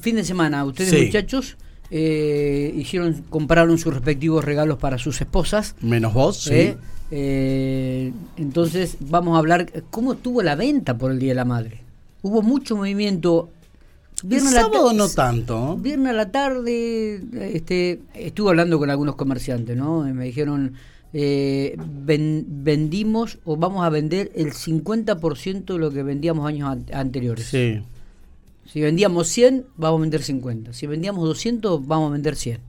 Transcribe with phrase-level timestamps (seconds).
[0.00, 1.56] fin de semana, ustedes muchachos
[1.90, 5.76] eh, hicieron, compraron sus respectivos regalos para sus esposas.
[5.80, 6.54] Menos vos, sí.
[6.54, 6.76] ¿eh?
[7.10, 11.82] Eh, entonces vamos a hablar cómo estuvo la venta por el Día de la Madre.
[12.22, 13.50] Hubo mucho movimiento.
[14.22, 15.76] Viernes el sábado no tanto.
[15.76, 17.20] Viernes a la tarde
[17.54, 20.00] este, estuve hablando con algunos comerciantes, ¿no?
[20.00, 20.72] Me dijeron,
[21.12, 27.46] eh, vendimos o vamos a vender el 50% de lo que vendíamos años anteriores.
[27.46, 27.82] Sí.
[28.66, 30.72] Si vendíamos 100, vamos a vender 50.
[30.72, 32.60] Si vendíamos 200, vamos a vender 100.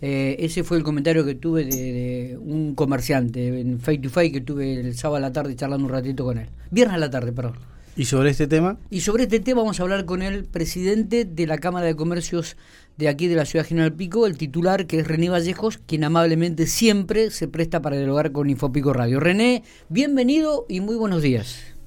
[0.00, 4.40] Eh, ese fue el comentario que tuve de, un comerciante en Face to Face que
[4.40, 6.48] tuve el sábado a la tarde charlando un ratito con él.
[6.70, 7.54] Viernes a la tarde, perdón.
[7.96, 8.78] ¿Y sobre este tema?
[8.90, 12.56] Y sobre este tema vamos a hablar con el presidente de la Cámara de Comercios
[12.96, 16.66] de aquí de la ciudad General Pico, el titular que es René Vallejos, quien amablemente
[16.68, 19.18] siempre se presta para dialogar con Infopico Radio.
[19.18, 21.77] René, bienvenido y muy buenos días.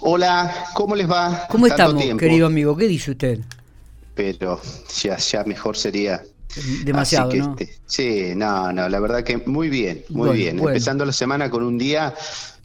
[0.00, 1.46] Hola, ¿cómo les va?
[1.50, 2.76] ¿Cómo estamos, querido amigo?
[2.76, 3.40] ¿Qué dice usted?
[4.14, 4.60] Pero
[5.02, 6.22] ya, ya mejor sería.
[6.84, 7.56] Demasiado, ¿no?
[7.58, 10.58] Este, sí, no, no, la verdad que muy bien, muy bien.
[10.58, 12.14] Empezando la semana con un día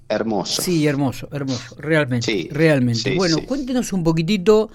[0.08, 0.62] hermoso.
[0.62, 2.32] Sí, hermoso, hermoso, realmente.
[2.32, 3.16] Sí, realmente.
[3.16, 4.70] bueno, cuéntenos un poquitito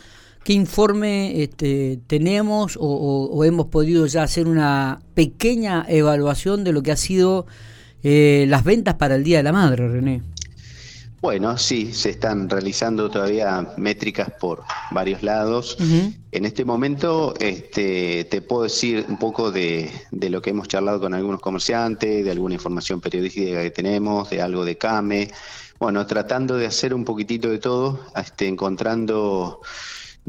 [0.45, 6.93] qué informe este, tenemos o, hemos podido ya hacer una pequeña evaluación de lo que
[6.93, 7.47] ha sido
[8.03, 10.23] eh, las ventas para el Día de la Madre, René.
[11.21, 15.77] Bueno, sí, se están realizando todavía métricas por varios lados.
[16.31, 21.01] En este momento este, te puedo decir un poco de, de, lo que hemos charlado
[21.01, 25.31] con algunos comerciantes, de alguna información periodística que tenemos, de algo de CAME.
[25.81, 29.61] Bueno, tratando de hacer un poquitito de todo, este, encontrando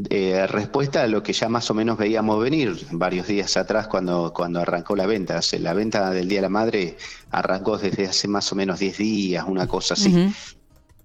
[0.10, 4.32] eh, respuesta a lo que ya más o menos veíamos venir varios días atrás cuando,
[4.34, 5.40] cuando arrancó la venta.
[5.60, 6.98] La venta del Día de la Madre
[7.32, 10.32] arrancó desde hace más o menos 10 días, una cosa así.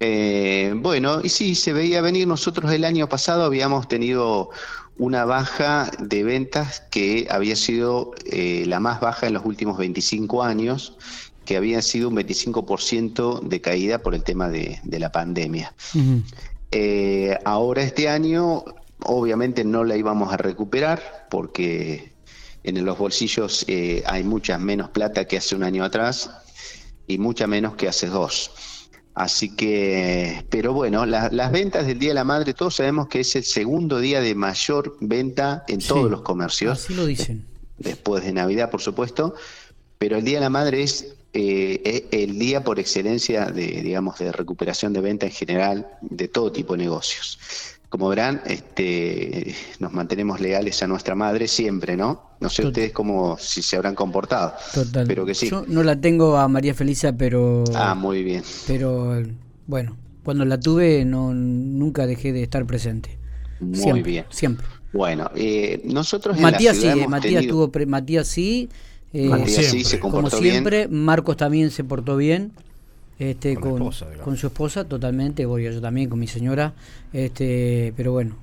[0.06, 2.28] Eh, bueno, y sí, se veía venir.
[2.28, 4.50] Nosotros el año pasado habíamos tenido
[4.98, 10.42] una baja de ventas que había sido eh, la más baja en los últimos 25
[10.42, 10.98] años,
[11.46, 15.74] que había sido un 25% de caída por el tema de, la pandemia.
[16.70, 18.62] Eh, ahora este año,
[19.04, 22.12] obviamente no la íbamos a recuperar porque
[22.62, 23.64] en los bolsillos
[24.06, 26.30] hay mucha menos plata que hace un año atrás
[27.06, 28.50] y mucha menos que hace dos.
[29.14, 33.36] Así que, pero bueno, las ventas del Día de la Madre, todos sabemos que es
[33.36, 36.84] el segundo día de mayor venta en todos los comercios.
[36.84, 37.44] Así lo dicen.
[37.78, 39.34] Después de Navidad, por supuesto.
[39.98, 44.32] Pero el Día de la Madre es eh, el día por excelencia de, digamos, de
[44.32, 47.38] recuperación de venta en general de todo tipo de negocios
[47.94, 52.30] como verán, este, nos mantenemos leales a nuestra madre siempre, ¿no?
[52.40, 54.52] No sé ustedes cómo, si se habrán comportado.
[54.74, 55.06] Total.
[55.06, 55.48] Pero que sí.
[55.48, 57.62] Yo no la tengo a María Felisa, pero...
[57.72, 58.42] Ah, muy bien.
[58.66, 59.22] Pero,
[59.68, 63.16] bueno, cuando la tuve no nunca dejé de estar presente.
[63.60, 64.24] Muy bien.
[64.28, 64.66] Siempre.
[64.92, 68.70] Bueno, eh, nosotros Matías sí, Matías tuvo Matías sí.
[69.12, 72.50] Eh, Matías sí se comportó Como siempre, Marcos también se portó bien
[73.18, 73.90] este, con,
[74.22, 76.74] con, su esposa totalmente, voy yo también con mi señora,
[77.12, 78.36] este, pero bueno,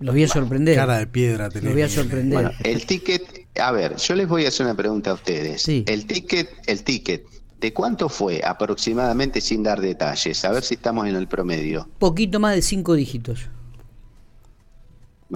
[0.00, 0.76] los voy a sorprender.
[0.76, 2.52] Cara de piedra Los voy a sorprender.
[2.64, 3.22] el ticket,
[3.60, 5.68] a ver, yo les voy a hacer una pregunta a ustedes.
[5.68, 7.24] El ticket, el ticket,
[7.60, 10.44] ¿de cuánto fue aproximadamente sin dar detalles?
[10.44, 11.88] A ver si estamos en el promedio.
[11.98, 13.48] Poquito más de cinco dígitos.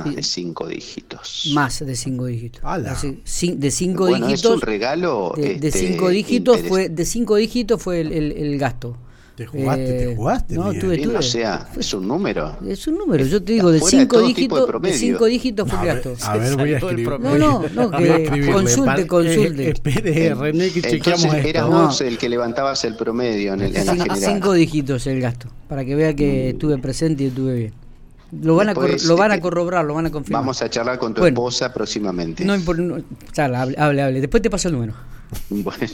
[0.04, 1.50] Más de cinco dígitos.
[1.54, 2.62] Más de cinco dígitos.
[2.62, 4.50] de cinco bueno, dígitos.
[4.50, 5.32] Es un regalo.
[5.36, 8.96] De, este, cinco dígitos fue de cinco dígitos fue el, el, gasto.
[9.36, 9.84] ¿Te jugaste?
[9.84, 10.54] ¿Te eh, jugaste?
[10.56, 11.16] No, tuve, tuve.
[11.16, 12.56] O sea, es un número.
[12.66, 13.24] Es un número.
[13.24, 16.14] Yo te digo, de cinco dígitos, de, cinco dígitos fue el gasto.
[16.22, 17.08] A ver, voy a escribir.
[17.20, 19.68] No, no, no, que consulte, consulte.
[19.68, 23.76] Eh, espere, René, que chequeamos Entonces, eras vos el que levantabas el promedio en el,
[23.76, 24.18] en general.
[24.18, 26.54] Cinco dígitos el gasto, para que vea que mm.
[26.54, 27.87] estuve presente y estuve bien.
[28.30, 30.42] Lo van, a lo van a eh, corroborar, lo van a confirmar.
[30.42, 32.44] Vamos a charlar con tu esposa próximamente.
[32.44, 32.96] No, no
[33.36, 34.94] hable, hable, Después te paso el número.
[35.50, 35.86] Bueno.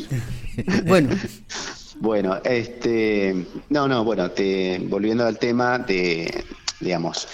[0.86, 1.08] bueno.
[2.00, 6.44] Bueno, este, no, no, bueno, te, volviendo al tema de,
[6.80, 7.26] digamos,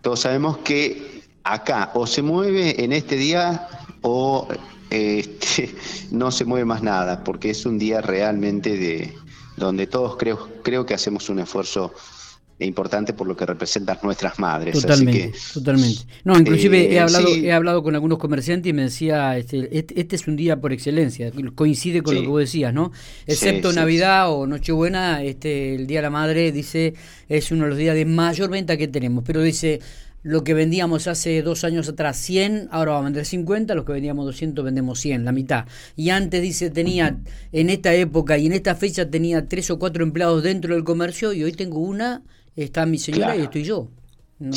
[0.00, 3.68] todos sabemos que acá o se mueve en este día
[4.02, 4.48] o
[4.90, 5.74] este,
[6.10, 9.14] no se mueve más nada, porque es un día realmente de
[9.56, 11.92] donde todos creo, creo que hacemos un esfuerzo
[12.64, 14.80] importante por lo que representan nuestras madres.
[14.80, 16.02] Totalmente, totalmente.
[16.24, 20.00] No, inclusive he eh, hablado he hablado con algunos comerciantes y me decía, este, este,
[20.00, 22.92] este es un día por excelencia, coincide con lo que vos decías, ¿no?
[23.26, 26.94] Excepto Navidad o Nochebuena, este, el Día de la Madre, dice,
[27.28, 29.80] es uno de los días de mayor venta que tenemos, pero dice,
[30.26, 33.92] lo que vendíamos hace dos años atrás 100, ahora va a vender 50, los que
[33.92, 35.66] vendíamos 200 vendemos 100, la mitad.
[35.94, 37.18] Y antes dice, tenía,
[37.52, 41.32] en esta época y en esta fecha tenía tres o cuatro empleados dentro del comercio
[41.32, 42.22] y hoy tengo una
[42.56, 43.88] está mi señora y estoy yo.
[44.38, 44.50] no,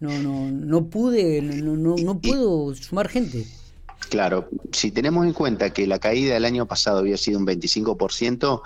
[0.00, 3.44] no, no, no, pude, no, no, no puedo sumar gente.
[4.08, 8.62] Claro, si tenemos en cuenta que la caída del año pasado había sido un 25%,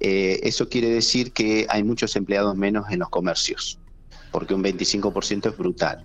[0.00, 3.78] eh, eso quiere decir que hay muchos empleados menos en los comercios
[4.30, 6.04] porque un 25% es brutal.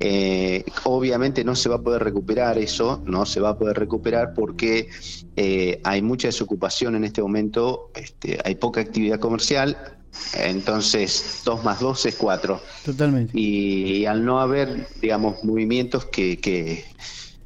[0.00, 4.34] Eh, obviamente no se va a poder recuperar eso, no se va a poder recuperar
[4.34, 4.88] porque
[5.36, 9.99] eh, hay mucha desocupación en este momento, este, hay poca actividad comercial,
[10.34, 12.60] entonces 2 más 2 es 4.
[12.84, 13.38] Totalmente.
[13.38, 16.84] Y, al no haber, digamos, movimientos que, que,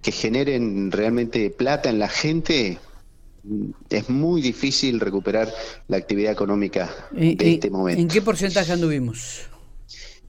[0.02, 2.78] que generen realmente plata en la gente,
[3.90, 5.52] es muy difícil recuperar
[5.88, 8.00] la actividad económica de este momento.
[8.00, 9.42] ¿En qué porcentaje anduvimos?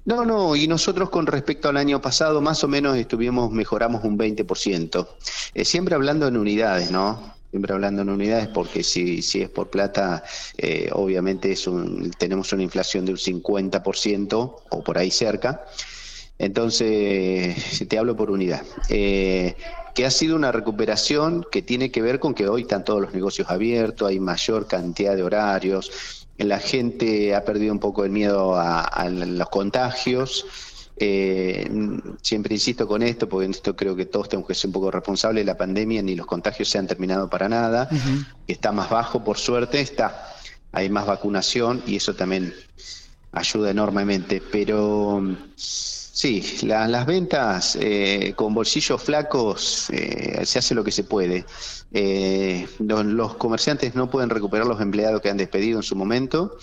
[0.05, 4.17] No, no, y nosotros con respecto al año pasado más o menos estuvimos, mejoramos un
[4.19, 5.07] 20%.
[5.55, 7.34] Eh, siempre hablando en unidades, ¿no?
[7.55, 10.25] Siempre hablando en unidades porque si, si es por plata,
[10.57, 15.63] eh, obviamente es un, tenemos una inflación de un 50% o por ahí cerca.
[16.37, 18.61] Entonces, si te hablo por unidad.
[18.89, 19.55] Eh,
[19.93, 23.13] que ha sido una recuperación que tiene que ver con que hoy están todos los
[23.13, 28.55] negocios abiertos, hay mayor cantidad de horarios, la gente ha perdido un poco el miedo
[28.57, 30.45] a, los contagios.
[30.97, 31.69] Eh,
[32.21, 34.91] siempre insisto con esto, porque en esto creo que todos tenemos que ser un poco
[34.91, 35.45] responsables.
[35.45, 37.89] La pandemia ni los contagios se han terminado para nada.
[38.47, 40.33] Está más bajo, por suerte, está.
[40.71, 42.53] Hay más vacunación y eso también
[43.31, 44.41] ayuda enormemente.
[44.51, 45.21] Pero
[46.15, 51.43] Sí, las ventas eh, con bolsillos flacos eh, se hace lo que se puede.
[51.91, 56.57] Eh, los, comerciantes no pueden recuperar los empleados que han despedido en su momento.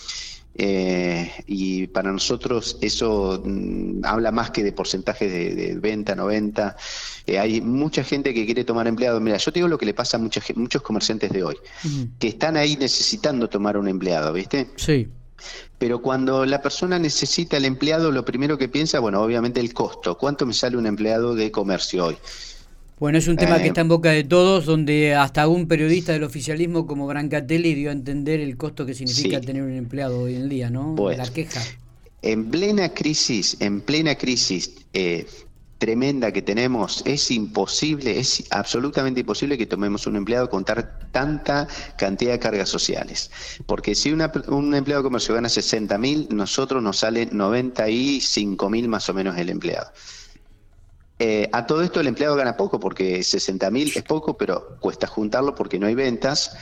[0.55, 6.77] Y para nosotros eso mm, habla más que de porcentaje de, venta, no venta.
[7.27, 9.21] hay mucha gente que quiere tomar empleado.
[9.21, 11.57] Mira, yo te digo lo que le pasa a muchos, muchos comerciantes de hoy,
[12.19, 14.69] que están ahí necesitando tomar un empleado, ¿viste?
[14.77, 15.09] Sí.
[15.79, 20.17] Pero cuando la persona necesita el empleado, lo primero que piensa, bueno, obviamente el costo.
[20.17, 22.17] ¿Cuánto me sale un empleado de comercio hoy?
[23.03, 26.13] Bueno, es un tema que eh, está en boca de todos, donde hasta un periodista
[26.13, 30.37] del oficialismo como Brancatelli dio a entender el costo que significa tener un empleado hoy
[30.37, 30.95] en día, ¿no?
[31.11, 31.61] la queja.
[32.23, 35.27] En plena crisis, en plena crisis, eh,
[35.79, 41.67] tremenda que tenemos, es imposible, es absolutamente imposible que tomemos un empleado con tanta
[41.99, 43.33] cantidad de cargas sociales.
[43.67, 49.09] Porque si un empleado de comercio gana 60 mil, nosotros nos sale 95 mil más
[49.09, 49.91] o menos el empleado.
[51.25, 55.07] Eh, a todo esto el empleado gana poco, porque 60 mil es poco, pero cuesta
[55.07, 56.57] juntarlo porque no hay ventas.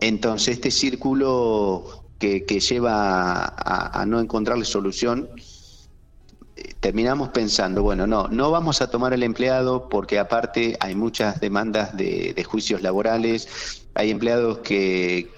[0.00, 5.30] Entonces este círculo que, lleva a no encontrarle solución
[6.80, 11.96] terminamos pensando, bueno, no, no vamos a tomar el empleado porque aparte hay muchas demandas
[11.96, 15.30] de, juicios laborales, hay empleados que,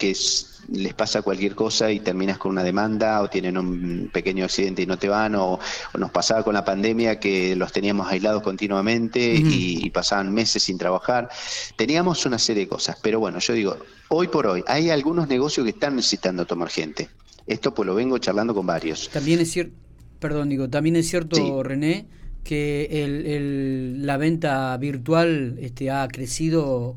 [0.73, 4.87] les pasa cualquier cosa y terminas con una demanda o tienen un pequeño accidente y
[4.87, 5.61] no te van, o,
[5.99, 11.29] nos pasaba con la pandemia que los teníamos aislados continuamente y, pasaban meses sin trabajar.
[11.77, 13.77] Teníamos una serie de cosas, pero bueno, yo digo,
[14.09, 17.11] hoy por hoy hay algunos negocios que están necesitando tomar gente.
[17.47, 19.11] Esto pues lo vengo charlando con varios.
[19.11, 19.84] También es cierto
[20.25, 22.07] Perdón, digo, también es cierto, René,
[22.45, 26.97] que el, la venta virtual este, ha crecido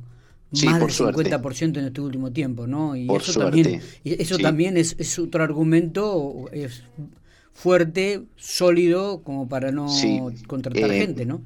[0.63, 2.95] más del 50% en este último tiempo, ¿no?
[2.95, 6.83] Y eso también, eso también es, es, otro argumento es
[7.51, 9.89] fuerte, sólido, como para no
[10.47, 11.41] contratar eh, gente, ¿no?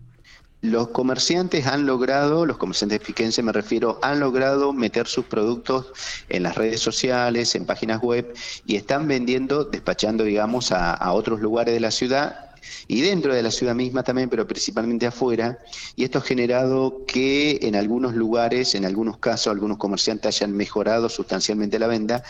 [0.62, 5.88] Los comerciantes han logrado, los comerciantes piquenses me refiero, han logrado meter sus productos
[6.30, 8.32] en las redes sociales, en páginas web
[8.68, 12.52] y están vendiendo, despachando, digamos, a, otros lugares de la ciudad
[12.88, 15.58] y dentro de la ciudad misma también, pero principalmente afuera.
[15.96, 21.10] Y esto ha generado que en algunos lugares, en algunos casos, algunos comerciantes hayan mejorado
[21.10, 22.24] sustancialmente la venta,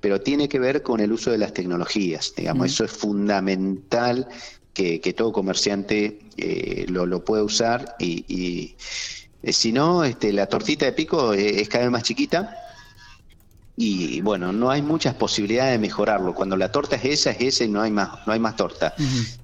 [0.00, 2.32] pero tiene que ver con el uso de las tecnologías.
[2.36, 4.28] Digamos, eso es fundamental
[4.72, 8.74] que, todo comerciante eh, lo, lo, puede usar y,
[9.42, 12.56] eh, si no, este, la tortita de pico eh, es cada vez más chiquita
[13.76, 16.34] y bueno, no hay muchas posibilidades de mejorarlo.
[16.34, 18.94] Cuando la torta es esa, es esa y no hay más, no hay más torta.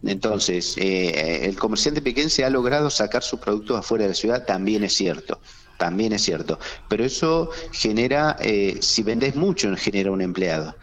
[0.05, 4.85] Entonces, el comerciante pequeño se ha logrado sacar sus productos afuera de la ciudad, también
[4.85, 5.41] es cierto.
[5.79, 6.59] También es cierto.
[6.89, 8.37] Pero eso genera,
[8.81, 10.75] si vendes mucho, genera un empleado.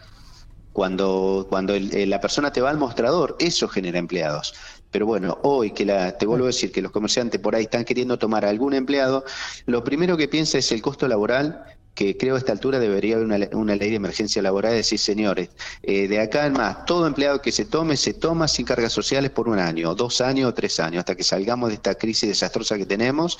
[0.76, 4.52] Cuando, cuando la persona te va al mostrador, eso genera empleados.
[4.90, 7.86] Pero bueno, hoy que la, te vuelvo a decir que los comerciantes por ahí están
[7.86, 9.24] queriendo tomar algún empleado,
[9.64, 11.64] lo primero que piensa es el costo laboral
[11.94, 15.48] que creo a esta altura debería haber una, ley de emergencia laboral y decir, señores,
[15.82, 19.30] eh, de acá en más, todo empleado que se tome, se toma sin cargas sociales
[19.30, 22.76] por un año, dos años o tres años, hasta que salgamos de esta crisis desastrosa
[22.76, 23.38] que tenemos,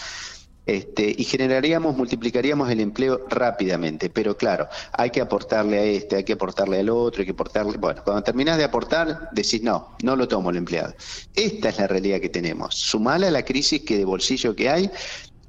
[0.66, 4.10] este, y generaríamos, multiplicaríamos el empleo rápidamente.
[4.10, 7.78] Pero claro, hay que aportarle a este, hay que aportarle al otro, hay que aportarle.
[7.78, 10.94] Bueno, cuando terminás de aportar, decís no, no lo tomo el empleado.
[11.34, 12.74] Esta es la realidad que tenemos.
[12.74, 14.90] Sumala a la crisis que de bolsillo que hay,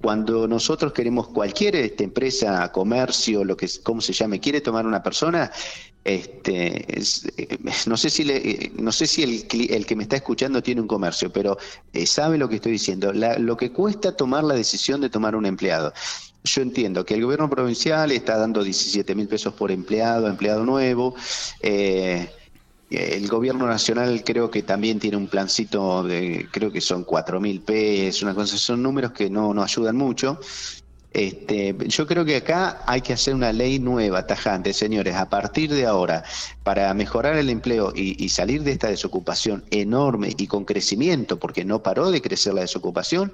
[0.01, 5.01] cuando nosotros queremos cualquier este, empresa, comercio, lo que cómo se llame, quiere tomar una
[5.01, 5.51] persona,
[6.07, 10.79] este, eh, no sé si le, no sé si el, que me está escuchando tiene
[10.79, 11.57] un comercio, pero
[11.91, 13.11] eh, sabe lo que estoy diciendo.
[13.11, 15.93] lo que cuesta tomar la decisión de tomar un empleado.
[16.45, 21.13] Yo entiendo que el gobierno provincial está dando 17 mil pesos por empleado, empleado nuevo.
[21.61, 22.29] Eh,
[22.89, 27.59] el gobierno nacional creo que también tiene un plancito de, creo que son cuatro mil
[27.59, 30.39] pesos, una cosa, son números que no, no ayudan mucho.
[31.11, 35.73] Este, yo creo que acá hay que hacer una ley nueva, tajante, señores, a partir
[35.73, 36.23] de ahora,
[36.63, 41.65] para mejorar el empleo y, y, salir de esta desocupación enorme y con crecimiento, porque
[41.65, 43.31] no paró de crecer la desocupación,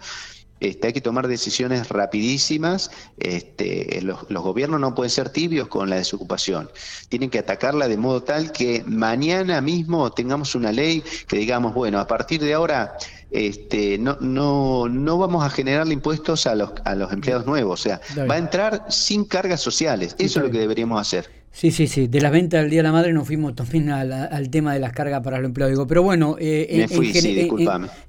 [0.59, 2.91] este, hay que tomar decisiones rapidísimas.
[3.17, 6.69] Este, los, gobiernos no pueden ser tibios con la desocupación.
[7.09, 11.99] Tienen que atacarla de modo tal que mañana mismo tengamos una ley que digamos, bueno,
[11.99, 12.97] a partir de ahora
[13.31, 17.81] este, no, no, no vamos a generarle impuestos a los, a los empleados nuevos.
[17.81, 20.15] O sea, va a entrar sin cargas sociales.
[20.17, 21.42] Eso es lo que deberíamos hacer.
[21.53, 22.07] Sí, sí, sí.
[22.07, 24.91] De la venta del Día de la Madre nos fuimos también al, tema de las
[24.91, 25.71] cargas para los empleados.
[25.71, 26.81] Digo, pero bueno, eh, en,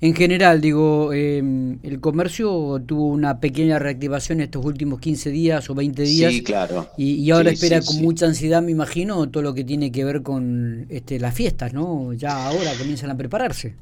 [0.00, 5.74] en, general, digo, em, el comercio tuvo una pequeña reactivación estos últimos 15 días o
[5.74, 6.32] 20 días.
[6.32, 6.88] Sí, claro.
[6.96, 10.86] Y, ahora espera con mucha ansiedad, me imagino, todo lo que tiene que ver con
[10.88, 12.14] este, las fiestas, ¿no?
[12.14, 13.74] Ya ahora comienzan a prepararse.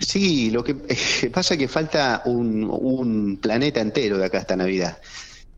[0.00, 0.74] Sí, lo que
[1.32, 4.98] pasa es que falta un, un planeta entero de acá esta Navidad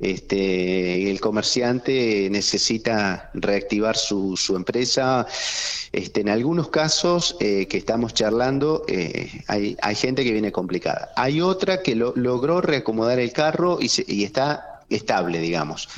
[0.00, 5.26] este, el comerciante necesita reactivar su, su empresa.
[5.92, 11.12] Este, en algunos casos eh, que estamos charlando, eh, hay, hay, gente que viene complicada.
[11.16, 15.88] Hay otra que lo, logró reacomodar el carro y, y está estable, digamos.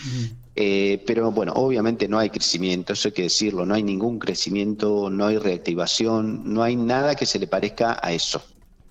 [0.56, 5.08] Eh, pero bueno, obviamente no hay crecimiento, eso hay que decirlo, no hay ningún crecimiento,
[5.08, 8.42] no hay reactivación, no hay nada que se le parezca a eso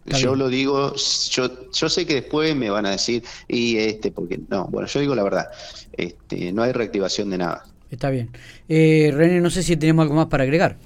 [0.06, 4.40] yo lo digo, yo, yo sé que después me van a decir, y este, porque
[4.50, 5.48] no, bueno, yo digo la verdad,
[5.94, 7.66] este, no hay reactivación de nada.
[7.90, 8.30] Está bien.
[8.70, 10.78] Eh, René, no sé si tenemos algo más para agregar.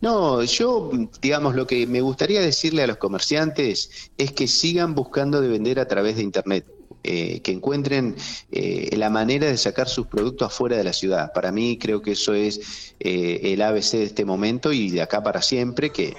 [0.00, 0.90] No, yo,
[1.20, 5.80] digamos, lo que me gustaría decirle a los comerciantes es que sigan buscando de vender
[5.80, 6.64] a través de Internet.
[7.04, 8.16] Eh, que encuentren
[8.50, 11.32] eh, la manera de sacar sus productos afuera de la ciudad.
[11.32, 15.22] Para mí creo que eso es eh, el ABC de este momento y de acá
[15.22, 16.14] para siempre, que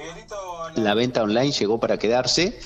[0.75, 2.59] la venta online llegó para quedarse.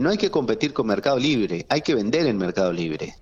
[0.00, 3.14] no hay que competir con Mercado Libre, hay que vender en Mercado Libre.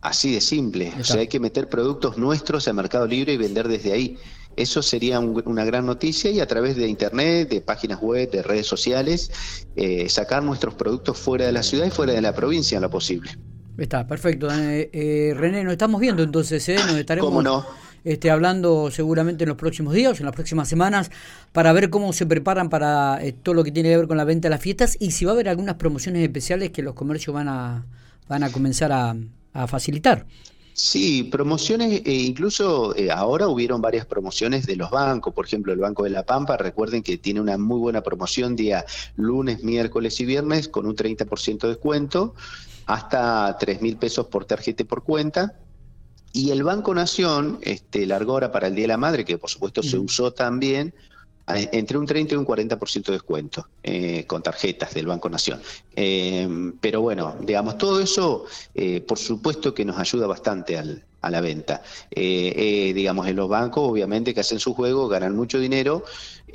[0.00, 0.92] Así de simple.
[1.00, 4.18] O sea, hay que meter productos nuestros en Mercado Libre y vender desde ahí.
[4.54, 8.66] Eso sería una gran noticia y a través de Internet, de páginas web, de redes
[8.66, 9.30] sociales,
[10.08, 13.30] sacar nuestros productos fuera de la ciudad y fuera de la provincia en lo posible.
[13.76, 14.48] Está, perfecto.
[14.50, 16.76] Eh, eh, René, nos estamos viendo entonces, ¿eh?
[16.76, 17.44] nos estaremos
[18.04, 21.10] este, hablando seguramente en los próximos días, en las próximas semanas,
[21.52, 24.24] para ver cómo se preparan para eh, todo lo que tiene que ver con la
[24.24, 27.34] venta de las fiestas y si va a haber algunas promociones especiales que los comercios
[27.34, 27.86] van a,
[28.28, 29.16] van a comenzar a,
[29.68, 30.26] facilitar.
[30.72, 36.02] Sí, promociones, e incluso ahora hubieron varias promociones de los bancos, por ejemplo el Banco
[36.02, 38.84] de la Pampa, recuerden que tiene una muy buena promoción día
[39.14, 42.34] lunes, miércoles y viernes con un 30% de descuento
[42.86, 45.54] hasta 3 mil pesos por tarjeta y por cuenta.
[46.34, 49.48] Y el Banco Nación este, largó ahora para el Día de la Madre, que por
[49.48, 50.92] supuesto se usó también,
[51.46, 55.62] entre un 30 y un 40% de descuento eh, con tarjetas del Banco Nación.
[55.94, 61.30] Eh, pero bueno, digamos, todo eso, eh, por supuesto que nos ayuda bastante al, a
[61.30, 61.82] la venta.
[62.10, 66.04] digamos, en los bancos, obviamente, que hacen su juego, ganan mucho dinero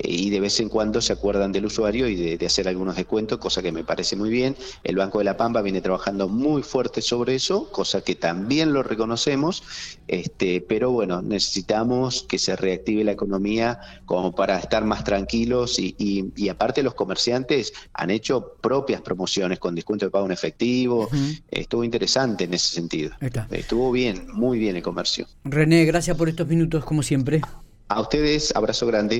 [0.04, 3.62] y de vez en cuando se acuerdan del usuario y de, hacer algunos descuentos, cosa
[3.62, 4.56] que me parece muy bien.
[4.84, 8.82] El Banco de la Pampa viene trabajando muy fuerte sobre eso, cosa que también lo
[8.82, 9.64] reconocemos,
[10.08, 15.96] este, pero bueno, necesitamos que se reactive la economía como para estar más tranquilos y,
[15.98, 21.10] y, aparte los comerciantes han hecho propias promociones con descuento de pago en efectivo,
[21.52, 23.12] estuvo interesante en ese sentido.
[23.52, 25.28] Estuvo bien, muy bien el comercio.
[25.44, 27.42] René, gracias por estos minutos como siempre.
[27.92, 29.16] A ustedes, abrazo grande.